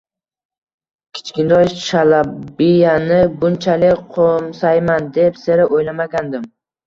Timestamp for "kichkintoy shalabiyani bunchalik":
1.17-4.01